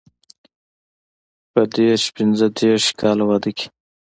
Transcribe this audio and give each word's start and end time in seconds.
په 1.51 1.61
دیرش 1.73 2.03
پنځه 2.15 2.47
دېرش 2.59 2.85
کاله 2.99 3.23
واده 3.29 3.51
کې. 3.57 3.67